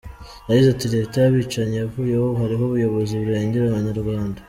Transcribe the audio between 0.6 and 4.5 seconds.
ati “Leta y’abicanyi yavuyeho ubu hariho ubuyobozi burengera Abanyarwanda.